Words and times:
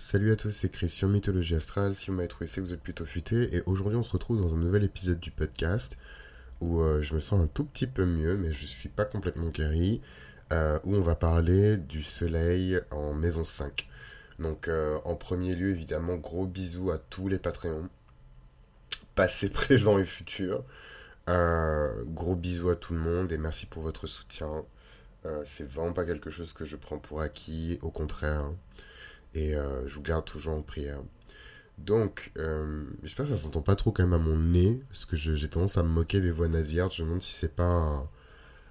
Salut 0.00 0.32
à 0.32 0.36
tous, 0.36 0.50
c'est 0.50 0.70
Christian 0.70 1.08
Mythologie 1.08 1.54
Astrale. 1.56 1.94
Si 1.94 2.06
vous 2.06 2.14
m'avez 2.16 2.26
trouvé, 2.26 2.46
c'est 2.46 2.62
que 2.62 2.66
vous 2.66 2.72
êtes 2.72 2.80
plutôt 2.80 3.04
futé. 3.04 3.54
Et 3.54 3.62
aujourd'hui, 3.66 3.98
on 3.98 4.02
se 4.02 4.10
retrouve 4.10 4.40
dans 4.40 4.54
un 4.54 4.56
nouvel 4.56 4.82
épisode 4.82 5.20
du 5.20 5.30
podcast 5.30 5.98
où 6.62 6.80
euh, 6.80 7.02
je 7.02 7.14
me 7.14 7.20
sens 7.20 7.38
un 7.38 7.46
tout 7.46 7.64
petit 7.64 7.86
peu 7.86 8.06
mieux, 8.06 8.38
mais 8.38 8.50
je 8.50 8.64
suis 8.64 8.88
pas 8.88 9.04
complètement 9.04 9.50
guéri. 9.50 10.00
euh, 10.54 10.78
où 10.84 10.96
on 10.96 11.02
va 11.02 11.16
parler 11.16 11.76
du 11.76 12.02
soleil 12.02 12.80
en 12.90 13.12
maison 13.12 13.44
5. 13.44 13.90
Donc, 14.38 14.68
euh, 14.68 14.98
en 15.04 15.16
premier 15.16 15.54
lieu, 15.54 15.68
évidemment, 15.68 16.16
gros 16.16 16.46
bisous 16.46 16.90
à 16.90 16.98
tous 16.98 17.28
les 17.28 17.38
Patreons, 17.38 17.90
passé, 19.14 19.50
présent 19.50 19.98
et 19.98 20.06
futur. 20.06 20.64
Gros 21.26 22.36
bisous 22.36 22.70
à 22.70 22.76
tout 22.76 22.94
le 22.94 23.00
monde 23.00 23.32
et 23.32 23.38
merci 23.38 23.66
pour 23.66 23.82
votre 23.82 24.06
soutien. 24.06 24.64
C'est 25.44 25.68
vraiment 25.70 25.92
pas 25.92 26.06
quelque 26.06 26.30
chose 26.30 26.54
que 26.54 26.64
je 26.64 26.76
prends 26.76 26.98
pour 26.98 27.20
acquis, 27.20 27.78
au 27.82 27.90
contraire. 27.90 28.50
Et 29.34 29.54
euh, 29.54 29.86
je 29.86 29.94
vous 29.94 30.02
garde 30.02 30.24
toujours 30.24 30.54
en 30.54 30.62
prière. 30.62 31.00
Donc, 31.78 32.32
euh, 32.36 32.84
j'espère 33.02 33.26
que 33.26 33.34
ça 33.34 33.38
s'entend 33.38 33.62
pas 33.62 33.76
trop 33.76 33.90
quand 33.92 34.02
même 34.02 34.12
à 34.12 34.18
mon 34.18 34.36
nez, 34.36 34.82
parce 34.88 35.06
que 35.06 35.16
j'ai 35.16 35.48
tendance 35.48 35.78
à 35.78 35.82
me 35.82 35.88
moquer 35.88 36.20
des 36.20 36.30
voix 36.30 36.48
nasillardes. 36.48 36.92
Je 36.92 37.02
me 37.02 37.08
demande 37.08 37.22
si 37.22 37.32
c'est 37.32 37.54
pas 37.54 38.06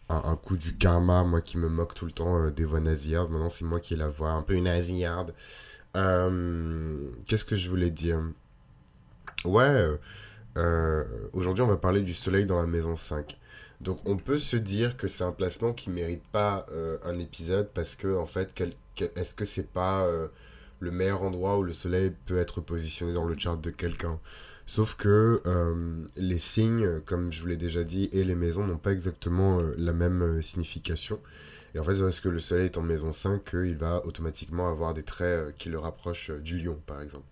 un, 0.10 0.36
coup 0.36 0.58
du 0.58 0.76
karma, 0.76 1.24
moi 1.24 1.42
qui 1.42 1.58
me 1.58 1.70
moque 1.70 1.94
tout 1.94 2.06
le 2.06 2.12
temps 2.12 2.40
euh, 2.40 2.52
des 2.52 2.66
voix 2.66 2.80
nasillardes. 2.80 3.32
Maintenant, 3.32 3.50
c'est 3.50 3.66
moi 3.66 3.80
qui 3.80 3.94
ai 3.94 3.98
la 3.98 4.10
voix 4.10 4.32
un 4.32 4.42
peu 4.42 4.54
une 4.54 4.66
nasillarde. 4.66 5.34
Qu'est-ce 5.94 7.46
que 7.46 7.56
je 7.56 7.70
voulais 7.70 7.90
dire? 7.90 8.22
Ouais, 9.46 9.88
aujourd'hui, 11.34 11.64
on 11.64 11.68
va 11.68 11.78
parler 11.78 12.02
du 12.02 12.14
soleil 12.14 12.46
dans 12.46 12.58
la 12.58 12.68
maison 12.68 12.96
5. 12.96 13.40
Donc, 13.82 14.00
on 14.06 14.18
peut 14.18 14.40
se 14.40 14.58
dire 14.58 14.98
que 14.98 15.08
c'est 15.08 15.24
un 15.24 15.32
placement 15.32 15.74
qui 15.74 15.90
mérite 15.90 16.24
pas 16.32 16.68
un 17.04 17.18
épisode 17.18 17.70
parce 17.74 17.96
que, 17.96 18.16
en 18.18 18.26
fait, 18.28 18.54
est-ce 19.16 19.34
que 19.34 19.46
c'est 19.46 19.72
pas 19.72 20.08
le 20.80 20.92
meilleur 20.92 21.24
endroit 21.24 21.58
où 21.58 21.64
le 21.64 21.74
soleil 21.74 22.12
peut 22.26 22.38
être 22.38 22.62
positionné 22.62 23.14
dans 23.14 23.26
le 23.26 23.38
chart 23.38 23.60
de 23.60 23.70
quelqu'un? 23.70 24.20
Sauf 24.66 24.96
que 24.96 25.42
euh, 25.48 26.06
les 26.16 26.38
signes, 26.38 27.02
comme 27.06 27.32
je 27.32 27.42
vous 27.42 27.48
l'ai 27.48 27.58
déjà 27.58 27.84
dit, 27.84 28.08
et 28.12 28.24
les 28.24 28.36
maisons 28.36 28.66
n'ont 28.66 28.78
pas 28.78 28.92
exactement 28.92 29.60
euh, 29.60 29.74
la 29.78 29.94
même 29.94 30.22
euh, 30.22 30.42
signification. 30.42 31.20
Et 31.74 31.80
en 31.80 31.84
fait, 31.84 32.00
parce 32.00 32.20
que 32.20 32.30
le 32.30 32.40
soleil 32.40 32.66
est 32.66 32.78
en 32.78 32.84
maison 32.84 33.12
5 33.12 33.44
qu'il 33.44 33.78
va 33.78 34.06
automatiquement 34.06 34.70
avoir 34.70 34.94
des 34.94 35.04
traits 35.04 35.56
qui 35.58 35.70
le 35.70 35.80
rapprochent 35.80 36.32
du 36.32 36.60
lion, 36.60 36.80
par 36.86 37.02
exemple. 37.02 37.28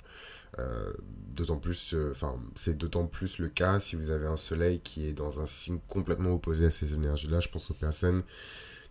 D'autant 1.36 1.58
plus, 1.58 1.96
enfin, 2.12 2.40
c'est 2.56 2.76
d'autant 2.76 3.06
plus 3.06 3.38
le 3.38 3.48
cas 3.48 3.80
si 3.80 3.96
vous 3.96 4.10
avez 4.10 4.26
un 4.26 4.38
soleil 4.38 4.80
qui 4.80 5.08
est 5.08 5.14
dans 5.14 5.40
un 5.40 5.46
signe 5.46 5.80
complètement 5.88 6.34
opposé 6.34 6.66
à 6.66 6.72
ces 6.72 6.96
énergies-là. 6.96 7.40
Je 7.40 7.50
pense 7.50 7.70
aux 7.70 7.76
personnes 7.76 8.24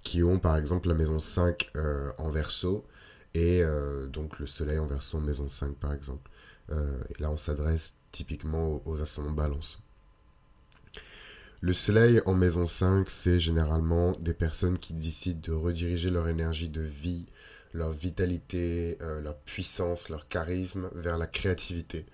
qui 0.07 0.23
ont, 0.23 0.39
par 0.39 0.57
exemple, 0.57 0.87
la 0.87 0.95
maison 0.95 1.19
5 1.19 1.71
euh, 1.75 2.13
en 2.19 2.31
verso 2.31 2.87
et 3.37 3.63
euh, 3.63 4.07
donc 4.07 4.39
le 4.39 4.47
soleil 4.47 4.79
en 4.79 4.87
verso 4.87 5.19
en 5.19 5.21
maison 5.21 5.47
5, 5.47 5.77
par 5.77 5.93
exemple. 5.93 6.31
Euh, 6.71 6.99
et 7.11 7.21
là, 7.21 7.31
on 7.31 7.37
s'adresse 7.37 7.95
typiquement 8.11 8.67
aux, 8.67 8.83
aux 8.87 9.03
ascendants 9.03 9.33
balance. 9.33 9.83
Le 11.61 11.75
soleil 11.75 12.23
en 12.25 12.33
maison 12.35 12.65
5, 12.65 13.11
c'est 13.11 13.39
généralement 13.39 14.13
des 14.13 14.33
personnes 14.33 14.79
qui 14.79 14.95
décident 14.95 15.41
de 15.43 15.53
rediriger 15.53 16.09
leur 16.09 16.29
énergie 16.29 16.71
de 16.71 16.81
vie, 16.81 17.27
leur 17.75 17.93
vitalité, 17.93 18.97
euh, 19.03 19.21
leur 19.21 19.37
puissance, 19.37 20.09
leur 20.09 20.29
charisme 20.29 20.89
vers 20.95 21.19
la 21.19 21.27
créativité. 21.27 22.07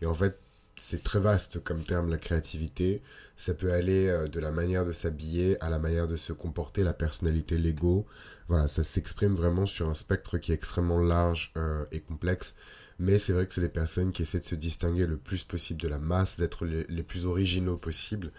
Et 0.00 0.06
en 0.06 0.14
fait, 0.14 0.38
c'est 0.80 1.02
très 1.04 1.20
vaste 1.20 1.62
comme 1.62 1.84
terme, 1.84 2.10
la 2.10 2.16
créativité. 2.16 3.02
Ça 3.36 3.52
peut 3.52 3.70
aller 3.70 4.08
euh, 4.08 4.28
de 4.28 4.40
la 4.40 4.50
manière 4.50 4.86
de 4.86 4.92
s'habiller 4.92 5.62
à 5.62 5.68
la 5.68 5.78
manière 5.78 6.08
de 6.08 6.16
se 6.16 6.32
comporter, 6.32 6.82
la 6.82 6.94
personnalité, 6.94 7.58
l'ego. 7.58 8.06
Voilà, 8.48 8.66
ça 8.66 8.82
s'exprime 8.82 9.34
vraiment 9.34 9.66
sur 9.66 9.90
un 9.90 9.94
spectre 9.94 10.38
qui 10.38 10.52
est 10.52 10.54
extrêmement 10.54 10.98
large 10.98 11.52
euh, 11.58 11.84
et 11.92 12.00
complexe. 12.00 12.54
Mais 12.98 13.18
c'est 13.18 13.34
vrai 13.34 13.46
que 13.46 13.52
c'est 13.52 13.60
des 13.60 13.68
personnes 13.68 14.10
qui 14.12 14.22
essaient 14.22 14.40
de 14.40 14.44
se 14.44 14.54
distinguer 14.54 15.06
le 15.06 15.18
plus 15.18 15.44
possible 15.44 15.80
de 15.80 15.88
la 15.88 15.98
masse, 15.98 16.38
d'être 16.38 16.64
les, 16.64 17.02
plus 17.02 17.26
originaux 17.26 17.76
possibles 17.76 18.32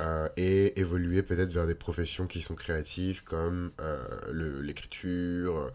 euh, 0.00 0.28
et 0.36 0.78
évoluer 0.78 1.22
peut-être 1.22 1.52
vers 1.52 1.66
des 1.66 1.74
professions 1.74 2.26
qui 2.26 2.42
sont 2.42 2.54
créatives 2.54 3.24
comme 3.24 3.72
l'écriture, 4.62 5.72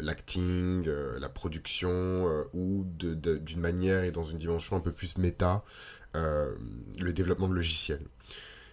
l'acting, 0.00 0.86
euh, 0.88 1.18
la 1.18 1.28
production 1.28 1.90
euh, 1.90 2.44
ou 2.54 2.84
d'une 2.86 3.60
manière 3.60 4.04
et 4.04 4.10
dans 4.10 4.24
une 4.24 4.38
dimension 4.38 4.76
un 4.76 4.80
peu 4.80 4.92
plus 4.92 5.16
méta, 5.18 5.64
euh, 6.14 6.54
le 7.00 7.12
développement 7.12 7.48
de 7.48 7.54
logiciels. 7.54 8.06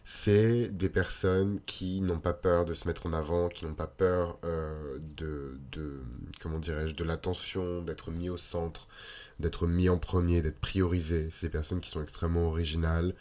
C'est 0.04 0.70
des 0.70 0.90
personnes 0.90 1.60
qui 1.68 2.02
n'ont 2.02 2.20
pas 2.20 2.34
peur 2.34 2.66
de 2.66 2.74
se 2.74 2.88
mettre 2.88 3.06
en 3.06 3.14
avant, 3.14 3.48
qui 3.48 3.66
n'ont 3.66 3.76
pas 3.76 3.88
peur 3.88 4.40
euh, 4.44 4.98
de, 5.16 5.60
comment 6.42 6.60
dirais-je, 6.60 6.96
de 6.96 7.04
l'attention, 7.04 7.84
d'être 7.84 8.10
mis 8.10 8.30
au 8.30 8.38
centre, 8.38 8.88
d'être 9.40 9.68
mis 9.68 9.88
en 9.88 10.00
premier, 10.00 10.42
d'être 10.42 10.60
priorisé. 10.60 11.28
C'est 11.30 11.46
des 11.48 11.52
personnes 11.52 11.80
qui 11.80 11.92
sont 11.92 12.02
extrêmement 12.02 12.48
originales, 12.48 13.14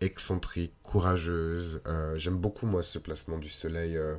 excentriques, 0.00 0.74
courageuses. 0.84 1.80
Euh, 1.86 2.16
J'aime 2.16 2.36
beaucoup, 2.36 2.66
moi, 2.66 2.84
ce 2.84 3.00
placement 3.00 3.38
du 3.38 3.48
soleil 3.48 3.96
euh, 3.96 4.16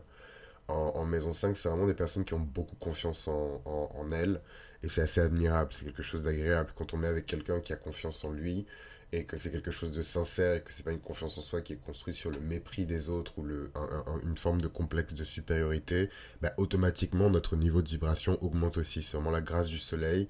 en, 0.68 1.06
maison 1.06 1.32
5. 1.34 1.56
C'est 1.58 1.70
vraiment 1.70 1.88
des 1.88 1.94
personnes 1.94 2.26
qui 2.26 2.34
ont 2.34 2.40
beaucoup 2.40 2.76
confiance 2.76 3.28
en, 3.28 3.62
en, 3.66 4.12
elles. 4.12 4.42
Et 4.84 4.88
c'est 4.90 5.02
assez 5.02 5.22
admirable. 5.22 5.74
C'est 5.74 5.86
quelque 5.86 6.04
chose 6.04 6.24
d'agréable 6.24 6.72
quand 6.76 6.94
on 6.94 7.04
est 7.04 7.08
avec 7.08 7.26
quelqu'un 7.26 7.60
qui 7.62 7.74
a 7.74 7.76
confiance 7.78 8.24
en 8.26 8.32
lui 8.32 8.66
et 9.14 9.24
que 9.24 9.38
c'est 9.38 9.52
quelque 9.52 9.72
chose 9.72 9.92
de 9.92 10.02
sincère 10.02 10.56
et 10.56 10.62
que 10.62 10.74
c'est 10.74 10.84
pas 10.84 10.92
une 10.92 11.00
confiance 11.00 11.38
en 11.38 11.42
soi 11.42 11.62
qui 11.62 11.74
est 11.74 11.78
construite 11.78 12.16
sur 12.16 12.30
le 12.30 12.40
mépris 12.42 12.86
des 12.86 13.10
autres 13.10 13.38
ou 13.40 13.44
le, 13.44 13.72
un- 13.76 14.04
un- 14.06 14.20
une 14.22 14.38
forme 14.38 14.62
de 14.62 14.68
complexe 14.68 15.14
de 15.16 15.24
supériorité, 15.24 16.10
bah, 16.42 16.54
automatiquement 16.58 17.30
notre 17.30 17.56
niveau 17.56 17.82
de 17.82 17.88
vibration 17.88 18.38
augmente 18.44 18.78
aussi. 18.78 19.02
C'est 19.02 19.16
vraiment 19.18 19.32
la 19.32 19.42
grâce 19.42 19.70
du 19.70 19.78
soleil 19.80 20.28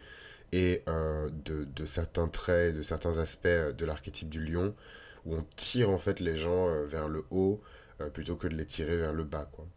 et 0.53 0.83
euh, 0.87 1.29
de, 1.45 1.85
certains 1.85 2.27
traits, 2.27 2.75
de 2.75 2.81
certains 2.83 3.17
aspects 3.17 3.45
euh, 3.47 3.73
de 3.73 3.85
l'archétype 3.85 4.29
du 4.29 4.43
lion 4.45 4.75
où 5.25 5.35
on 5.35 5.43
tire 5.55 5.89
en 5.89 5.97
fait 5.97 6.19
les 6.19 6.37
gens 6.37 6.69
euh, 6.69 6.85
vers 6.85 7.07
le 7.09 7.25
haut 7.31 7.61
plutôt 8.13 8.35
que 8.35 8.47
de 8.47 8.55
les 8.55 8.65
tirer 8.65 8.95
vers 8.97 9.13
le 9.13 9.23
bas, 9.23 9.49
quoi. 9.51 9.67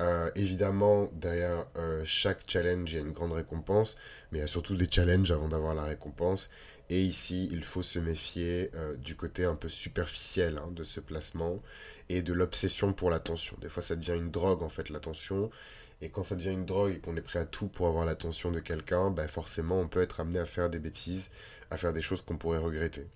Euh, 0.00 0.30
évidemment, 0.34 1.08
derrière 1.12 1.66
euh, 1.76 2.02
chaque 2.04 2.40
challenge, 2.48 2.92
il 2.92 2.96
y 2.96 2.98
a 2.98 3.00
une 3.00 3.12
grande 3.12 3.32
récompense, 3.32 3.96
mais 4.32 4.38
il 4.38 4.40
y 4.40 4.44
a 4.44 4.48
surtout 4.48 4.76
des 4.76 4.90
challenges 4.90 5.30
avant 5.30 5.48
d'avoir 5.48 5.74
la 5.74 5.84
récompense. 5.84 6.50
Et 6.90 7.02
ici, 7.02 7.48
il 7.52 7.64
faut 7.64 7.82
se 7.82 7.98
méfier 7.98 8.70
euh, 8.74 8.96
du 8.96 9.16
côté 9.16 9.44
un 9.44 9.54
peu 9.54 9.68
superficiel 9.68 10.58
hein, 10.58 10.70
de 10.72 10.84
ce 10.84 11.00
placement 11.00 11.62
et 12.08 12.22
de 12.22 12.32
l'obsession 12.32 12.92
pour 12.92 13.10
l'attention. 13.10 13.56
Des 13.60 13.68
fois, 13.68 13.82
ça 13.82 13.96
devient 13.96 14.16
une 14.16 14.30
drogue, 14.30 14.62
en 14.62 14.68
fait, 14.68 14.90
l'attention. 14.90 15.50
Et 16.02 16.10
quand 16.10 16.22
ça 16.24 16.34
devient 16.36 16.50
une 16.50 16.66
drogue 16.66 16.92
et 16.96 16.98
qu'on 16.98 17.16
est 17.16 17.22
prêt 17.22 17.38
à 17.38 17.46
tout 17.46 17.68
pour 17.68 17.86
avoir 17.86 18.04
l'attention 18.04 18.50
de 18.50 18.60
quelqu'un, 18.60 19.10
bah 19.10 19.28
forcément, 19.28 19.80
on 19.80 19.88
peut 19.88 20.02
être 20.02 20.20
amené 20.20 20.38
à 20.38 20.44
faire 20.44 20.68
des 20.68 20.78
bêtises, 20.78 21.30
à 21.70 21.78
faire 21.78 21.92
des 21.92 22.02
choses 22.02 22.20
qu'on 22.20 22.36
pourrait 22.36 22.58
regretter. 22.58 23.06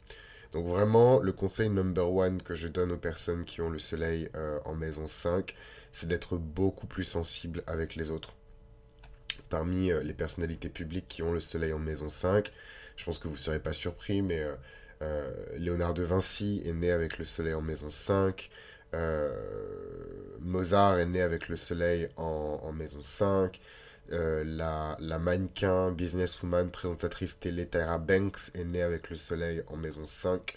Donc 0.53 0.67
vraiment, 0.67 1.21
le 1.21 1.33
conseil 1.33 1.71
number 1.71 2.11
one 2.13 2.43
que 2.43 2.55
je 2.55 2.69
donne 2.69 2.93
aux 2.93 2.99
personnes 2.99 3.45
qui 3.45 3.61
ont 3.63 3.71
le 3.71 3.79
soleil 3.79 4.29
euh, 4.37 4.59
en 4.65 4.75
maison 4.75 5.07
5, 5.09 5.55
c'est 5.93 6.07
d'être 6.09 6.37
beaucoup 6.37 6.87
plus 6.87 7.05
sensible 7.05 7.63
avec 7.67 7.97
les 7.97 8.11
autres. 8.11 8.35
Parmi 9.49 9.91
euh, 9.91 10.03
les 10.03 10.13
personnalités 10.15 10.69
publiques 10.69 11.07
qui 11.09 11.23
ont 11.23 11.33
le 11.33 11.41
soleil 11.41 11.73
en 11.73 11.79
maison 11.79 12.09
5, 12.09 12.53
je 12.97 13.05
pense 13.05 13.19
que 13.19 13.29
vous 13.29 13.35
ne 13.35 13.39
serez 13.39 13.61
pas 13.61 13.73
surpris, 13.73 14.23
mais 14.23 14.45
euh, 15.03 15.31
Léonard 15.57 15.95
de 15.95 16.03
Vinci 16.03 16.63
est 16.65 16.73
né 16.73 16.91
avec 16.91 17.19
le 17.19 17.25
soleil 17.25 17.55
en 17.55 17.63
maison 17.63 17.91
5. 17.91 18.51
euh, 18.95 19.33
Mozart 20.41 20.99
est 20.99 21.07
né 21.07 21.21
avec 21.23 21.49
le 21.49 21.57
soleil 21.57 22.09
en, 22.17 22.61
en 22.63 22.73
maison 22.73 23.03
5. 23.03 23.61
Euh, 24.13 24.43
la, 24.45 25.19
mannequin, 25.19 25.91
businesswoman, 25.91 26.71
présentatrice 26.71 27.39
télé 27.39 27.67
Tyra 27.67 27.99
Banks 27.99 28.51
est 28.55 28.65
née 28.65 28.83
avec 28.83 29.11
le 29.11 29.17
soleil 29.17 29.63
en 29.69 29.77
maison 29.77 30.05
5. 30.05 30.55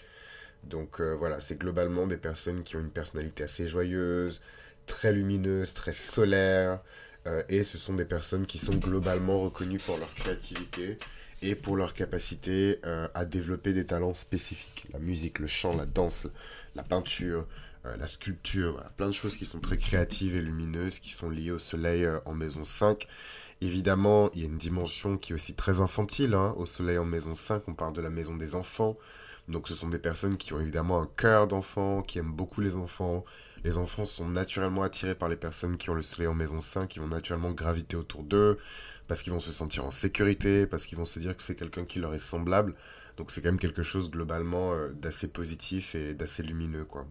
Donc 0.64 1.00
euh, 1.00 1.14
voilà, 1.14 1.40
c'est 1.40 1.58
globalement 1.58 2.06
des 2.06 2.16
personnes 2.16 2.62
qui 2.62 2.76
ont 2.76 2.80
une 2.80 2.90
personnalité 2.90 3.44
assez 3.44 3.68
joyeuse, 3.68 4.42
très 4.86 5.12
lumineuse, 5.12 5.74
très 5.74 5.92
solaire. 5.92 6.80
euh, 7.26 7.42
et 7.48 7.62
ce 7.64 7.78
sont 7.78 7.94
des 7.94 8.04
personnes 8.04 8.46
qui 8.46 8.58
sont 8.58 8.74
globalement 8.74 9.40
reconnues 9.40 9.78
pour 9.78 9.98
leur 9.98 10.08
créativité 10.08 10.98
et 11.42 11.54
pour 11.54 11.76
leur 11.76 11.92
capacité 11.92 12.78
à 13.14 13.24
développer 13.24 13.72
des 13.72 13.84
talents 13.84 14.14
spécifiques. 14.14 14.86
La 14.92 15.00
musique, 15.00 15.40
le 15.40 15.48
chant, 15.48 15.76
la 15.76 15.86
danse, 15.86 16.28
la 16.76 16.84
peinture, 16.84 17.48
euh, 17.84 17.96
la 17.96 18.06
sculpture, 18.06 18.72
voilà, 18.72 18.90
plein 18.90 19.08
de 19.08 19.12
choses 19.12 19.36
qui 19.36 19.44
sont 19.44 19.60
très 19.60 19.76
créatives 19.76 20.36
et 20.36 20.42
lumineuses, 20.42 20.98
qui 20.98 21.10
sont 21.10 21.30
liées 21.30 21.50
au 21.50 21.58
soleil 21.58 22.04
euh, 22.04 22.20
en 22.24 22.34
maison 22.34 22.64
5. 22.64 23.08
Évidemment, 23.60 24.30
il 24.34 24.40
y 24.40 24.42
a 24.44 24.46
une 24.46 24.58
dimension 24.58 25.16
qui 25.16 25.32
est 25.32 25.34
aussi 25.34 25.54
très 25.54 25.80
infantile 25.80 26.34
hein, 26.34 26.54
au 26.56 26.66
soleil 26.66 26.98
en 26.98 27.04
maison 27.04 27.34
5. 27.34 27.62
On 27.68 27.74
parle 27.74 27.92
de 27.92 28.00
la 28.00 28.10
maison 28.10 28.36
des 28.36 28.54
enfants. 28.54 28.96
Donc 29.48 29.68
ce 29.68 29.74
sont 29.74 29.88
des 29.88 29.98
personnes 29.98 30.36
qui 30.36 30.52
ont 30.52 30.60
évidemment 30.60 31.00
un 31.00 31.08
cœur 31.16 31.48
d'enfant, 31.48 32.02
qui 32.02 32.18
aiment 32.18 32.32
beaucoup 32.32 32.60
les 32.60 32.76
enfants. 32.76 33.24
Les 33.64 33.78
enfants 33.78 34.04
sont 34.04 34.28
naturellement 34.28 34.82
attirés 34.82 35.14
par 35.14 35.28
les 35.28 35.36
personnes 35.36 35.76
qui 35.76 35.90
ont 35.90 35.94
le 35.94 36.02
soleil 36.02 36.28
en 36.28 36.34
maison 36.34 36.60
5, 36.60 36.88
qui 36.88 36.98
vont 36.98 37.08
naturellement 37.08 37.50
graviter 37.52 37.96
autour 37.96 38.22
d'eux, 38.22 38.58
parce 39.08 39.22
qu'ils 39.22 39.32
vont 39.32 39.40
se 39.40 39.52
sentir 39.52 39.84
en 39.84 39.90
sécurité, 39.90 40.66
parce 40.66 40.86
qu'ils 40.86 40.98
vont 40.98 41.04
se 41.04 41.18
dire 41.18 41.36
que 41.36 41.42
c'est 41.42 41.56
quelqu'un 41.56 41.84
qui 41.84 41.98
leur 41.98 42.14
est 42.14 42.18
semblable. 42.18 42.74
Donc 43.16 43.30
c'est 43.30 43.42
quand 43.42 43.48
même 43.48 43.58
quelque 43.58 43.82
chose 43.82 44.10
globalement 44.10 44.72
euh, 44.72 44.92
d'assez 44.92 45.28
positif 45.28 45.94
et 45.94 46.14
d'assez 46.14 46.42
lumineux, 46.42 46.84
quoi. 46.84 47.06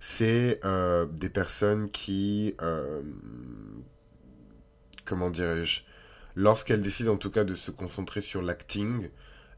C'est 0.00 0.60
euh, 0.64 1.04
des 1.04 1.28
personnes 1.28 1.90
qui, 1.90 2.54
euh, 2.62 3.02
comment 5.04 5.28
dirais-je, 5.28 5.82
lorsqu'elles 6.36 6.80
décident 6.80 7.12
en 7.12 7.18
tout 7.18 7.30
cas 7.30 7.44
de 7.44 7.54
se 7.54 7.70
concentrer 7.70 8.22
sur 8.22 8.40
l'acting, 8.40 9.10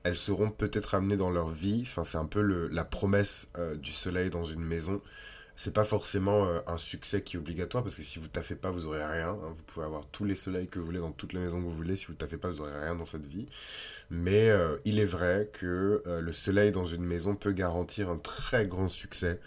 elles 0.02 0.16
seront 0.16 0.50
peut-être 0.50 0.96
amenées 0.96 1.16
dans 1.16 1.30
leur 1.30 1.48
vie, 1.48 1.82
enfin 1.86 2.02
c'est 2.02 2.18
un 2.18 2.26
peu 2.26 2.42
la 2.42 2.84
promesse 2.84 3.50
euh, 3.56 3.76
du 3.76 3.92
soleil 3.92 4.30
dans 4.30 4.44
une 4.44 4.64
maison, 4.64 5.00
c'est 5.54 5.72
pas 5.72 5.84
forcément 5.84 6.48
un 6.66 6.78
succès 6.78 7.22
qui 7.22 7.36
est 7.36 7.38
obligatoire 7.38 7.84
parce 7.84 7.96
que 7.96 8.02
si 8.02 8.18
vous 8.18 8.26
taffez 8.26 8.56
pas 8.56 8.70
vous 8.70 8.86
aurez 8.86 9.04
rien 9.04 9.28
hein. 9.28 9.54
vous 9.56 9.62
pouvez 9.66 9.86
avoir 9.86 10.06
tous 10.06 10.24
les 10.24 10.34
soleils 10.34 10.66
que 10.66 10.80
vous 10.80 10.86
voulez 10.86 10.98
dans 10.98 11.12
toutes 11.12 11.34
les 11.34 11.40
maisons 11.40 11.58
que 11.58 11.64
vous 11.64 11.76
voulez. 11.76 11.94
Si 11.94 12.06
vous 12.06 12.14
taffez 12.14 12.38
pas 12.38 12.48
vous 12.48 12.62
aurez 12.62 12.80
rien 12.80 12.96
dans 12.96 13.04
cette 13.04 13.26
vie. 13.26 13.46
Mais 14.10 14.50
il 14.86 14.98
est 14.98 15.04
vrai 15.04 15.50
que 15.52 16.02
le 16.06 16.32
soleil 16.32 16.72
dans 16.72 16.86
une 16.86 17.04
maison 17.04 17.36
peut 17.36 17.52
garantir 17.52 18.08
un 18.08 18.16
très 18.16 18.66
grand 18.66 18.88
succès 18.88 19.40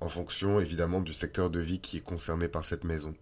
en 0.00 0.08
fonction 0.08 0.60
évidemment 0.60 1.00
du 1.00 1.12
secteur 1.12 1.50
de 1.50 1.60
vie 1.60 1.80
qui 1.80 1.98
est 1.98 2.02
concerné 2.02 2.48
par 2.48 2.64
cette 2.64 2.84
maison 2.84 3.14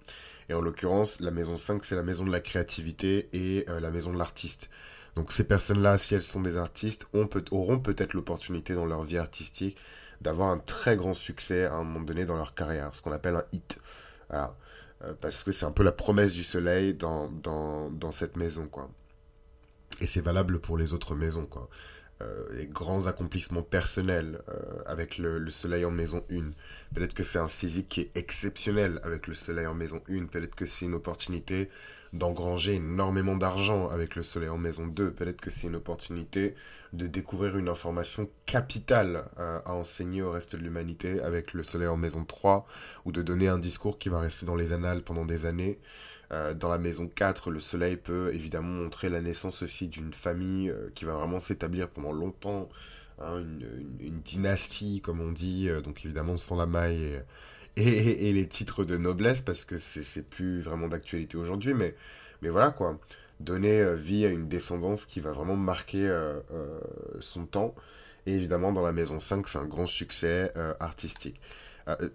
et 0.49 0.55
en 0.55 0.61
l'occurrence 0.61 1.21
la 1.21 1.31
maison 1.31 1.57
5 1.57 1.85
c'est 1.85 1.97
la 1.97 2.03
maison 2.03 2.25
de 2.25 2.33
la 2.33 2.41
créativité 2.41 3.29
et 3.33 3.67
la 3.69 3.91
maison 3.91 4.13
de 4.13 4.19
l'artiste 4.19 4.71
donc 5.19 5.33
ces 5.33 5.43
personnes-là, 5.43 5.99
si 5.99 6.15
elles 6.15 6.23
sont 6.23 6.41
des 6.41 6.57
artistes, 6.57 7.09
auront 7.51 7.81
peut-être 7.81 8.15
l'opportunité 8.15 8.75
dans 8.75 8.87
leur 8.87 9.03
vie 9.03 9.19
artistique 9.19 9.77
d'avoir 10.21 10.51
un 10.51 10.59
très 10.59 10.97
grand 10.97 11.13
succès 11.13 11.65
à 11.65 11.75
un 11.75 11.83
moment 11.83 12.05
donné 12.05 12.25
dans 12.25 12.37
leur 12.37 12.55
carrière, 12.55 12.95
ce 12.95 13.03
qu'on 13.03 13.11
appelle 13.11 13.35
un 13.35 13.45
hit. 13.51 13.81
Euh, 14.33 14.47
parce 15.21 15.43
que 15.43 15.51
c'est 15.51 15.67
un 15.67 15.73
peu 15.73 15.83
la 15.83 15.91
promesse 15.91 16.35
du 16.35 16.45
soleil 16.45 16.95
dans, 16.95 17.29
dans, 17.31 18.13
cette 18.13 18.37
maison, 18.37 18.69
quoi. 18.69 18.89
Et 20.01 20.07
c'est 20.07 20.21
valable 20.21 20.61
pour 20.61 20.79
les 20.79 20.95
autres 20.95 21.17
maisons, 21.17 21.47
quoi. 21.47 21.69
Euh, 22.21 22.49
les 22.51 22.67
grands 22.67 23.07
accomplissements 23.07 23.63
personnels 23.63 24.41
euh, 24.49 24.83
avec 24.87 25.19
le, 25.19 25.39
le, 25.39 25.51
soleil 25.51 25.85
en 25.85 25.93
maison 25.93 26.25
1. 26.33 26.51
Peut-être 26.93 27.15
que 27.15 27.23
c'est 27.23 27.39
un 27.39 27.47
physique 27.47 27.89
qui 27.89 28.01
est 28.01 28.17
exceptionnel 28.17 28.99
avec 29.05 29.29
le 29.29 29.37
soleil 29.37 29.69
en 29.69 29.75
maison 29.75 30.03
1. 30.11 30.27
Peut-être 30.27 30.57
que 30.57 30.67
c'est 30.67 30.87
une 30.87 30.95
opportunité 30.95 31.71
d'engranger 32.13 32.75
énormément 32.75 33.37
d'argent 33.37 33.89
avec 33.89 34.17
le 34.17 34.23
soleil 34.23 34.49
en 34.49 34.59
maison 34.59 34.87
2. 34.87 35.13
Peut-être 35.13 35.41
que 35.41 35.51
c'est 35.51 35.67
une 35.67 35.77
opportunité 35.77 36.55
de 36.93 37.07
découvrir 37.07 37.57
une 37.57 37.69
information 37.69 38.29
capitale 38.47 39.25
euh, 39.39 39.61
à 39.65 39.75
enseigner 39.75 40.23
au 40.23 40.31
reste 40.31 40.57
de 40.57 40.63
l'humanité 40.63 41.21
avec 41.21 41.53
le 41.53 41.63
soleil 41.63 41.89
en 41.89 41.97
maison 41.97 42.25
3, 42.25 42.67
ou 43.05 43.13
de 43.13 43.23
donner 43.23 43.49
un 43.49 43.59
discours 43.59 43.99
qui 43.99 44.09
va 44.09 44.21
rester 44.21 44.47
dans 44.47 44.57
les 44.57 44.73
annales 44.73 45.03
pendant 45.03 45.25
des 45.25 45.47
années. 45.47 45.79
Euh, 46.33 46.55
dans 46.55 46.69
la 46.69 46.79
maison 46.79 47.09
4, 47.09 47.51
le 47.51 47.61
soleil 47.61 47.97
peut 47.97 48.33
évidemment 48.35 48.69
montrer 48.69 49.09
la 49.09 49.21
naissance 49.21 49.63
aussi 49.63 49.89
d'une 49.89 50.13
famille 50.13 50.71
euh, 50.71 50.91
qui 50.95 51.05
va 51.05 51.15
vraiment 51.15 51.41
s'établir 51.41 51.89
pendant 51.89 52.13
longtemps, 52.13 52.69
hein, 53.21 53.39
une, 54.01 54.21
dynastie 54.25 55.01
comme 55.03 55.21
on 55.21 55.33
dit, 55.33 55.69
donc 55.85 56.05
évidemment 56.05 56.37
sans 56.37 56.57
la 56.57 56.67
maille 56.67 57.23
et, 57.79 58.33
les 58.33 58.47
titres 58.49 58.85
de 58.85 58.97
noblesse 58.97 59.41
parce 59.41 59.65
que 59.65 59.79
c'est 59.79 60.29
plus 60.29 60.61
vraiment 60.61 60.89
d'actualité 60.89 61.37
aujourd'hui, 61.37 61.75
mais, 61.75 61.95
mais 62.43 62.49
voilà 62.49 62.71
quoi. 62.71 62.99
Donner 63.41 63.81
euh, 63.81 63.95
vie 63.95 64.25
à 64.27 64.31
une 64.31 64.49
descendance 64.49 65.07
qui 65.07 65.21
va 65.21 65.33
vraiment 65.33 65.57
marquer 65.57 66.09
euh, 66.09 66.41
euh, 66.53 66.81
son 67.21 67.47
temps. 67.47 67.75
Et 68.27 68.35
évidemment, 68.35 68.73
dans 68.73 68.83
la 68.83 68.93
maison 68.93 69.19
5, 69.19 69.47
c'est 69.47 69.59
un 69.59 69.65
grand 69.65 69.87
succès 69.87 70.53
artistique. 70.81 71.41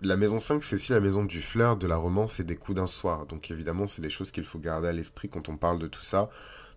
la 0.04 0.16
maison 0.16 0.38
5, 0.38 0.64
c'est 0.64 0.76
aussi 0.76 0.92
la 0.92 1.00
maison 1.00 1.24
du 1.24 1.42
fleur, 1.42 1.76
de 1.76 1.88
la 1.88 1.96
romance 1.96 2.40
et 2.40 2.44
des 2.44 2.56
coups 2.56 2.76
d'un 2.76 2.86
soir. 2.86 3.26
Donc 3.26 3.50
évidemment, 3.50 3.88
c'est 3.88 4.04
des 4.04 4.12
choses 4.12 4.32
qu'il 4.32 4.44
faut 4.44 4.60
garder 4.60 4.90
à 4.90 4.92
l'esprit 4.92 5.28
quand 5.28 5.50
on 5.50 5.58
parle 5.58 5.80
de 5.80 5.88
tout 5.88 6.04
ça, 6.04 6.30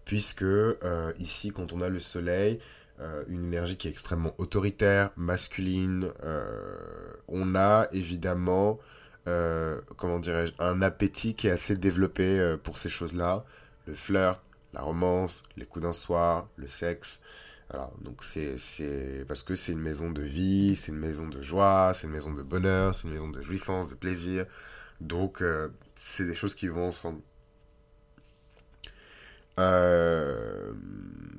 puisque 0.06 0.44
ici, 1.18 1.50
quand 1.50 1.74
on 1.74 1.82
a 1.82 1.90
le 1.90 2.00
soleil, 2.00 2.60
euh, 3.00 3.24
une 3.28 3.44
énergie 3.44 3.76
qui 3.76 3.88
est 3.88 3.90
extrêmement 3.90 4.34
autoritaire, 4.38 5.10
masculine. 5.16 6.10
Euh, 6.24 6.78
on 7.28 7.54
a 7.54 7.88
évidemment, 7.92 8.78
euh, 9.28 9.80
comment 9.96 10.18
dirais-je, 10.18 10.52
un 10.58 10.80
appétit 10.82 11.34
qui 11.34 11.48
est 11.48 11.50
assez 11.50 11.76
développé 11.76 12.56
pour 12.62 12.78
ces 12.78 12.88
choses-là. 12.88 13.44
Le 13.86 13.94
flirt, 13.94 14.42
la 14.72 14.82
romance, 14.82 15.42
les 15.56 15.66
coups 15.66 15.84
d'un 15.84 15.92
soir, 15.92 16.48
le 16.56 16.68
sexe. 16.68 17.20
Alors, 17.70 17.92
donc 18.00 18.22
c'est, 18.22 18.56
parce 19.26 19.42
que 19.42 19.54
c'est 19.56 19.72
une 19.72 19.80
maison 19.80 20.10
de 20.10 20.22
vie, 20.22 20.76
c'est 20.76 20.92
une 20.92 20.98
maison 20.98 21.28
de 21.28 21.42
joie, 21.42 21.92
c'est 21.94 22.06
une 22.06 22.12
maison 22.12 22.32
de 22.32 22.42
bonheur, 22.42 22.94
c'est 22.94 23.08
une 23.08 23.14
maison 23.14 23.28
de 23.28 23.42
jouissance, 23.42 23.88
de 23.88 23.94
plaisir. 23.94 24.46
Donc, 25.00 25.42
c'est 25.96 26.24
des 26.24 26.34
choses 26.34 26.54
qui 26.54 26.68
vont 26.68 26.88
ensemble. 26.88 27.20
Euh, 29.58 30.74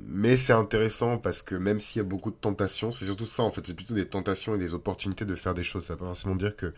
mais 0.07 0.37
c'est 0.37 0.53
intéressant 0.53 1.17
parce 1.17 1.41
que 1.41 1.55
même 1.55 1.79
s'il 1.81 1.99
y 2.01 2.05
a 2.05 2.07
beaucoup 2.07 2.31
de 2.31 2.35
tentations, 2.35 2.91
c'est 2.91 3.05
surtout 3.05 3.25
ça 3.25 3.43
en 3.43 3.51
fait, 3.51 3.65
c'est 3.67 3.73
plutôt 3.73 3.93
des 3.93 4.07
tentations 4.07 4.55
et 4.55 4.57
des 4.57 4.73
opportunités 4.73 5.25
de 5.25 5.35
faire 5.35 5.53
des 5.53 5.63
choses. 5.63 5.85
Ça 5.85 5.93
veut 5.93 5.99
pas 5.99 6.05
forcément 6.05 6.35
dire 6.35 6.55
que 6.55 6.73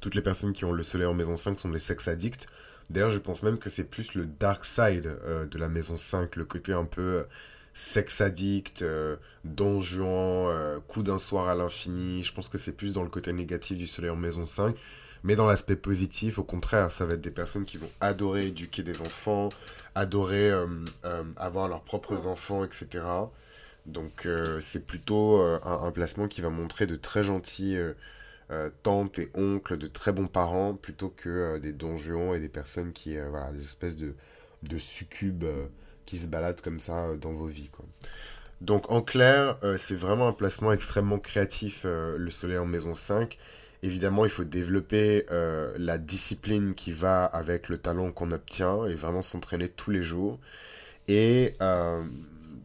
toutes 0.00 0.14
les 0.14 0.22
personnes 0.22 0.52
qui 0.52 0.64
ont 0.64 0.72
le 0.72 0.82
soleil 0.84 1.06
en 1.06 1.14
maison 1.14 1.36
5 1.36 1.58
sont 1.58 1.70
des 1.70 1.80
sex 1.80 2.06
addicts. 2.08 2.46
D'ailleurs, 2.90 3.10
je 3.10 3.18
pense 3.18 3.42
même 3.42 3.58
que 3.58 3.68
c'est 3.68 3.84
plus 3.84 4.14
le 4.14 4.26
dark 4.26 4.64
side 4.64 5.06
euh, 5.24 5.44
de 5.46 5.58
la 5.58 5.68
maison 5.68 5.96
5, 5.96 6.36
le 6.36 6.44
côté 6.44 6.72
un 6.72 6.84
peu 6.84 7.02
euh, 7.02 7.22
sex 7.74 8.20
addict, 8.20 8.84
don 9.44 9.80
juan, 9.80 10.80
coup 10.88 11.02
d'un 11.02 11.18
soir 11.18 11.48
à 11.48 11.54
l'infini. 11.54 12.24
Je 12.24 12.32
pense 12.32 12.48
que 12.48 12.58
c'est 12.58 12.72
plus 12.72 12.94
dans 12.94 13.02
le 13.02 13.10
côté 13.10 13.32
négatif 13.32 13.76
du 13.76 13.86
soleil 13.86 14.10
en 14.10 14.16
maison 14.16 14.44
5. 14.44 14.76
Mais 15.24 15.36
dans 15.36 15.46
l'aspect 15.46 15.76
positif, 15.76 16.38
au 16.38 16.44
contraire, 16.44 16.92
ça 16.92 17.06
va 17.06 17.14
être 17.14 17.20
des 17.20 17.30
personnes 17.30 17.64
qui 17.64 17.76
vont 17.76 17.90
adorer 18.00 18.46
éduquer 18.46 18.82
des 18.82 19.00
enfants, 19.00 19.48
adorer 19.94 20.50
euh, 20.50 20.66
euh, 21.04 21.24
avoir 21.36 21.68
leurs 21.68 21.82
propres 21.82 22.26
enfants, 22.26 22.64
etc. 22.64 23.04
Donc 23.86 24.26
euh, 24.26 24.60
c'est 24.60 24.86
plutôt 24.86 25.40
un, 25.40 25.90
placement 25.92 26.28
qui 26.28 26.40
va 26.40 26.50
montrer 26.50 26.86
de 26.86 26.96
très 26.96 27.22
gentils 27.22 27.78
tantes 28.82 29.18
et 29.18 29.30
oncles, 29.34 29.76
de 29.76 29.88
très 29.88 30.12
bons 30.12 30.26
parents, 30.28 30.74
plutôt 30.74 31.08
que 31.10 31.58
des 31.58 31.72
donjons 31.72 32.34
et 32.34 32.40
des 32.40 32.48
personnes 32.48 32.92
qui, 32.92 33.16
voilà, 33.18 33.50
des 33.52 33.62
espèces 33.62 33.96
de, 33.96 34.14
de 34.62 34.78
succubes 34.78 35.44
qui 36.06 36.18
se 36.18 36.26
baladent 36.26 36.60
comme 36.60 36.80
ça 36.80 37.16
dans 37.16 37.32
vos 37.32 37.46
vies. 37.46 37.70
Donc 38.60 38.90
en 38.90 39.02
clair, 39.02 39.58
c'est 39.78 39.94
vraiment 39.94 40.28
un 40.28 40.32
placement 40.32 40.72
extrêmement 40.72 41.18
créatif, 41.18 41.84
le 41.84 42.30
soleil 42.30 42.58
en 42.58 42.66
maison 42.66 42.94
5. 42.94 43.38
Évidemment, 43.82 44.24
il 44.24 44.30
faut 44.30 44.44
développer 44.44 45.24
euh, 45.30 45.72
la 45.78 45.98
discipline 45.98 46.74
qui 46.74 46.90
va 46.90 47.24
avec 47.24 47.68
le 47.68 47.78
talent 47.78 48.10
qu'on 48.10 48.32
obtient 48.32 48.86
et 48.86 48.94
vraiment 48.94 49.22
s'entraîner 49.22 49.68
tous 49.68 49.92
les 49.92 50.02
jours. 50.02 50.40
Et 51.06 51.54
euh, 51.62 52.04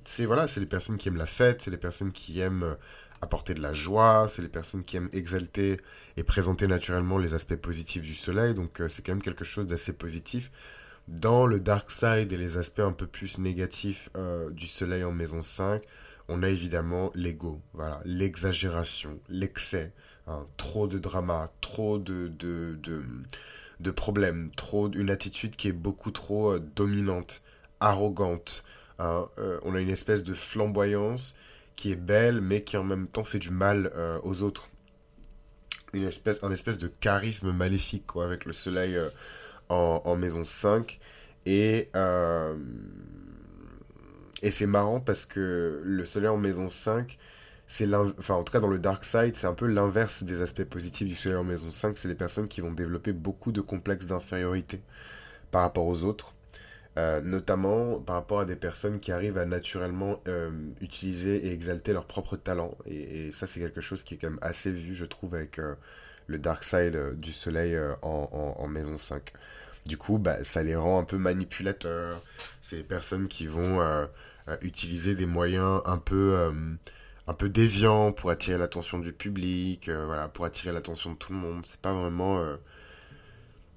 c'est 0.05 0.25
voilà, 0.25 0.47
c'est 0.47 0.59
les 0.59 0.65
personnes 0.65 0.97
qui 0.97 1.09
aiment 1.09 1.17
la 1.17 1.27
fête, 1.27 1.61
c'est 1.61 1.71
les 1.71 1.77
personnes 1.77 2.11
qui 2.11 2.39
aiment 2.39 2.63
euh, 2.63 2.75
apporter 3.21 3.53
de 3.53 3.61
la 3.61 3.73
joie, 3.73 4.27
c'est 4.27 4.41
les 4.41 4.47
personnes 4.47 4.83
qui 4.83 4.97
aiment 4.97 5.09
exalter 5.13 5.79
et 6.17 6.23
présenter 6.23 6.65
naturellement 6.67 7.19
les 7.19 7.35
aspects 7.35 7.55
positifs 7.55 8.01
du 8.01 8.15
soleil. 8.15 8.55
Donc 8.55 8.81
c'est 8.87 9.05
quand 9.05 9.13
même 9.13 9.21
quelque 9.21 9.45
chose 9.45 9.67
d'assez 9.67 9.93
positif. 9.93 10.51
Dans 11.07 11.45
le 11.45 11.59
dark 11.59 11.91
side 11.91 12.31
et 12.33 12.37
les 12.37 12.57
aspects 12.57 12.79
un 12.79 12.91
peu 12.91 13.07
plus 13.07 13.37
négatifs 13.37 14.09
du 14.51 14.67
soleil 14.67 15.03
en 15.03 15.11
maison 15.11 15.41
5, 15.41 15.81
on 16.27 16.43
a 16.43 16.49
évidemment 16.49 17.11
l'ego, 17.15 17.61
voilà, 17.73 18.01
l'exagération, 18.05 19.19
l'excès, 19.29 19.93
Hein, 20.25 20.47
trop 20.55 20.87
de 20.87 20.99
drama, 20.99 21.51
trop 21.59 21.99
de, 21.99 22.29
de, 22.29 22.77
de, 23.81 23.91
problèmes, 23.91 24.51
trop 24.55 24.89
une 24.89 25.09
attitude 25.09 25.57
qui 25.57 25.67
est 25.67 25.73
beaucoup 25.73 26.11
trop 26.11 26.53
euh, 26.53 26.59
dominante, 26.59 27.41
arrogante. 27.81 28.63
Hein, 28.99 29.27
euh, 29.37 29.59
on 29.63 29.75
a 29.75 29.81
une 29.81 29.89
espèce 29.89 30.23
de 30.23 30.33
flamboyance 30.33 31.35
qui 31.75 31.91
est 31.91 31.97
belle, 31.97 32.39
mais 32.39 32.63
qui 32.63 32.77
en 32.77 32.85
même 32.85 33.07
temps 33.07 33.25
fait 33.25 33.39
du 33.39 33.49
mal 33.49 33.91
euh, 33.95 34.17
aux 34.23 34.43
autres. 34.43 34.69
Une 35.91 36.05
espèce, 36.05 36.41
un 36.41 36.51
espèce 36.51 36.77
de 36.77 36.87
charisme 36.87 37.51
maléfique, 37.51 38.07
quoi, 38.07 38.25
avec 38.25 38.45
le 38.45 38.53
soleil 38.53 38.97
en, 39.67 40.01
en, 40.05 40.15
maison 40.15 40.45
5. 40.45 40.99
Et, 41.45 41.89
et 44.43 44.51
c'est 44.51 44.67
marrant 44.67 44.99
parce 44.99 45.25
que 45.25 45.81
le 45.83 46.05
soleil 46.05 46.29
en 46.29 46.37
maison 46.37 46.69
5 46.69 47.17
c'est 47.67 47.91
enfin 47.95 48.35
en 48.35 48.43
tout 48.43 48.53
cas 48.53 48.59
dans 48.59 48.67
le 48.67 48.79
dark 48.79 49.03
side, 49.03 49.35
c'est 49.35 49.47
un 49.47 49.53
peu 49.53 49.65
l'inverse 49.67 50.23
des 50.23 50.41
aspects 50.41 50.63
positifs 50.63 51.07
du 51.07 51.15
soleil 51.15 51.37
en 51.37 51.43
maison 51.43 51.71
5, 51.71 51.97
c'est 51.97 52.07
les 52.07 52.15
personnes 52.15 52.47
qui 52.47 52.61
vont 52.61 52.71
développer 52.71 53.13
beaucoup 53.13 53.51
de 53.51 53.61
complexes 53.61 54.05
d'infériorité 54.05 54.81
par 55.51 55.61
rapport 55.61 55.85
aux 55.85 56.03
autres, 56.03 56.35
euh, 56.97 57.21
notamment 57.21 57.99
par 57.99 58.15
rapport 58.15 58.41
à 58.41 58.45
des 58.45 58.55
personnes 58.55 58.99
qui 58.99 59.11
arrivent 59.11 59.37
à 59.37 59.45
naturellement 59.45 60.21
euh, 60.27 60.51
utiliser 60.81 61.47
et 61.47 61.53
exalter 61.53 61.93
leur 61.93 62.05
propre 62.05 62.35
talent. 62.37 62.77
Et, 62.85 63.31
ça 63.31 63.47
c'est 63.47 63.59
quelque 63.59 63.81
chose 63.81 64.03
qui 64.03 64.15
est 64.15 64.17
quand 64.17 64.29
même 64.29 64.39
assez 64.41 64.71
vu, 64.71 64.93
je 64.93 65.05
trouve, 65.05 65.35
avec 65.35 65.59
euh, 65.59 65.75
le 66.27 66.37
dark 66.39 66.63
side 66.63 67.15
du 67.15 67.31
soleil 67.31 67.77
en, 68.01 68.67
maison 68.67 68.97
5. 68.97 69.33
Du 69.85 69.97
coup, 69.97 70.17
bah, 70.17 70.43
ça 70.43 70.63
les 70.63 70.75
rend 70.75 70.99
un 70.99 71.03
peu 71.03 71.17
manipulateurs. 71.17 72.21
C'est 72.61 72.77
des 72.77 72.83
personnes 72.83 73.27
qui 73.27 73.47
vont 73.47 73.81
utiliser 74.61 75.15
des 75.15 75.25
moyens 75.25 75.81
un 75.85 75.97
peu 75.97 76.51
un 77.27 77.33
peu 77.33 77.51
pour 78.15 78.29
attirer 78.29 78.57
l'attention 78.57 78.99
du 78.99 79.13
public, 79.13 79.89
euh, 79.89 80.05
voilà, 80.05 80.27
pour 80.27 80.45
attirer 80.45 80.73
l'attention 80.73 81.13
de 81.13 81.17
tout 81.17 81.31
le 81.33 81.39
monde. 81.39 81.65
C'est 81.65 81.79
pas 81.79 81.93
vraiment, 81.93 82.39
euh, 82.39 82.57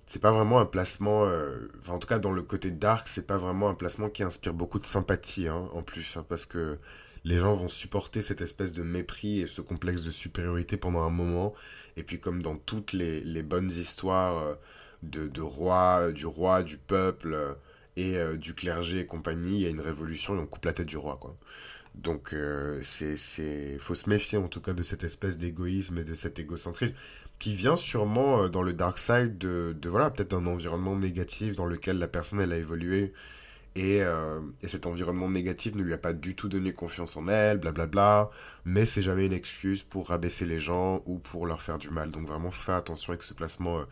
c'est 0.06 0.20
pas 0.22 0.32
vraiment 0.32 0.58
un 0.60 0.66
placement, 0.66 1.26
euh, 1.26 1.70
enfin, 1.80 1.94
en 1.94 1.98
tout 1.98 2.08
cas 2.08 2.18
dans 2.18 2.32
le 2.32 2.42
côté 2.42 2.70
dark, 2.70 3.08
c'est 3.08 3.26
pas 3.26 3.38
vraiment 3.38 3.68
un 3.68 3.74
placement 3.74 4.10
qui 4.10 4.22
inspire 4.22 4.54
beaucoup 4.54 4.78
de 4.78 4.86
sympathie, 4.86 5.48
hein, 5.48 5.68
en 5.74 5.82
plus, 5.82 6.16
hein, 6.16 6.24
parce 6.28 6.46
que 6.46 6.78
les 7.24 7.38
gens 7.38 7.54
vont 7.54 7.68
supporter 7.68 8.22
cette 8.22 8.40
espèce 8.40 8.72
de 8.72 8.82
mépris 8.82 9.40
et 9.40 9.46
ce 9.48 9.60
complexe 9.60 10.02
de 10.02 10.10
supériorité 10.10 10.76
pendant 10.76 11.02
un 11.02 11.10
moment, 11.10 11.54
et 11.96 12.02
puis 12.02 12.20
comme 12.20 12.42
dans 12.42 12.56
toutes 12.56 12.92
les, 12.92 13.20
les 13.20 13.42
bonnes 13.42 13.70
histoires 13.70 14.56
de, 15.02 15.26
de 15.28 15.40
roi, 15.40 16.12
du 16.12 16.26
roi, 16.26 16.62
du 16.62 16.78
peuple 16.78 17.56
et 17.96 18.18
du 18.36 18.54
clergé 18.54 19.00
et 19.00 19.06
compagnie, 19.06 19.56
il 19.56 19.62
y 19.62 19.66
a 19.66 19.70
une 19.70 19.80
révolution 19.80 20.36
et 20.36 20.38
on 20.38 20.46
coupe 20.46 20.64
la 20.64 20.72
tête 20.72 20.86
du 20.86 20.96
roi, 20.96 21.16
quoi. 21.20 21.36
Donc, 21.94 22.34
c'est, 22.82 23.16
c'est, 23.16 23.78
faut 23.78 23.94
se 23.94 24.10
méfier 24.10 24.36
en 24.36 24.48
tout 24.48 24.60
cas 24.60 24.74
de 24.74 24.82
cette 24.82 25.02
espèce 25.02 25.38
d'égoïsme 25.38 25.96
et 25.98 26.04
de 26.04 26.14
cet 26.14 26.38
égocentrisme 26.38 26.96
qui 27.38 27.54
vient 27.54 27.76
sûrement 27.76 28.48
dans 28.50 28.62
le 28.62 28.74
dark 28.74 28.98
side 28.98 29.38
de, 29.38 29.74
de 29.80 29.88
voilà, 29.88 30.10
peut-être 30.10 30.30
d'un 30.30 30.46
environnement 30.46 30.96
négatif 30.96 31.56
dans 31.56 31.66
lequel 31.66 31.98
la 31.98 32.08
personne 32.08 32.40
elle 32.40 32.52
a 32.52 32.58
évolué 32.58 33.14
et, 33.76 34.02
euh, 34.02 34.40
et, 34.62 34.68
cet 34.68 34.86
environnement 34.86 35.28
négatif 35.28 35.74
ne 35.74 35.82
lui 35.82 35.92
a 35.92 35.98
pas 35.98 36.14
du 36.14 36.34
tout 36.34 36.48
donné 36.48 36.72
confiance 36.72 37.16
en 37.18 37.28
elle, 37.28 37.58
blablabla. 37.58 38.30
Mais 38.64 38.86
c'est 38.86 39.02
jamais 39.02 39.26
une 39.26 39.34
excuse 39.34 39.82
pour 39.82 40.08
rabaisser 40.08 40.46
les 40.46 40.60
gens 40.60 41.02
ou 41.04 41.18
pour 41.18 41.46
leur 41.46 41.60
faire 41.60 41.76
du 41.76 41.90
mal. 41.90 42.10
Donc 42.10 42.26
vraiment, 42.26 42.50
fais 42.50 42.72
attention 42.72 43.12
avec 43.12 43.22
ce 43.22 43.34
placement 43.34 43.80
euh, 43.80 43.84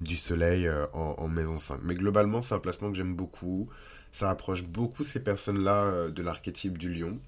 du 0.00 0.16
soleil 0.16 0.66
euh, 0.66 0.86
en, 0.92 1.28
maison 1.28 1.58
5. 1.58 1.80
Mais 1.82 1.94
globalement, 1.94 2.42
c'est 2.42 2.54
un 2.54 2.58
placement 2.58 2.90
que 2.90 2.96
j'aime 2.96 3.14
beaucoup. 3.14 3.68
Ça 4.12 4.30
approche 4.30 4.64
beaucoup 4.64 5.04
ces 5.04 5.20
personnes-là 5.22 6.08
de 6.10 6.22
l'archétype 6.22 6.76
du 6.76 6.92
lion. 6.92 7.18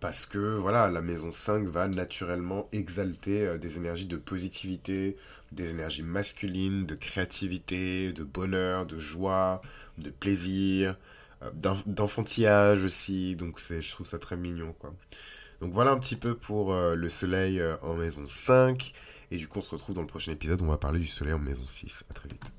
parce 0.00 0.26
que 0.26 0.56
voilà, 0.56 0.90
la 0.90 1.00
maison 1.00 1.30
5 1.32 1.66
va 1.68 1.86
naturellement 1.88 2.68
exalter 2.72 3.58
des 3.58 3.76
énergies 3.76 4.06
de 4.06 4.16
positivité, 4.16 5.16
des 5.52 5.70
énergies 5.70 6.02
masculines, 6.02 6.86
de 6.86 6.94
créativité, 6.94 8.12
de 8.12 8.24
bonheur, 8.24 8.86
de 8.86 8.98
joie, 8.98 9.62
de 9.98 10.10
plaisir, 10.10 10.96
euh, 11.42 11.50
d'enfantillage 11.86 12.84
aussi. 12.84 13.36
Donc 13.36 13.60
je 13.60 13.90
trouve 13.90 14.06
ça 14.06 14.18
très 14.18 14.36
mignon, 14.36 14.74
quoi. 14.78 14.94
Donc 15.60 15.72
voilà 15.72 15.92
un 15.92 15.98
petit 15.98 16.16
peu 16.16 16.34
pour 16.34 16.72
euh, 16.72 16.94
le 16.94 17.08
soleil 17.08 17.60
euh, 17.60 17.76
en 17.82 17.94
maison 17.94 18.26
5. 18.26 18.92
Et 19.34 19.36
du 19.36 19.48
coup, 19.48 19.58
on 19.58 19.62
se 19.62 19.70
retrouve 19.72 19.96
dans 19.96 20.00
le 20.00 20.06
prochain 20.06 20.30
épisode 20.30 20.60
où 20.60 20.64
on 20.64 20.68
va 20.68 20.76
parler 20.76 21.00
du 21.00 21.08
soleil 21.08 21.34
en 21.34 21.40
maison 21.40 21.64
6. 21.64 22.04
À 22.08 22.14
très 22.14 22.28
vite. 22.28 22.53